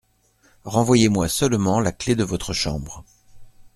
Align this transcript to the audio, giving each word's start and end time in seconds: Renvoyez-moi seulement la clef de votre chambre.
Renvoyez-moi 0.65 1.27
seulement 1.27 1.79
la 1.79 1.91
clef 1.91 2.17
de 2.17 2.23
votre 2.23 2.53
chambre. 2.53 3.05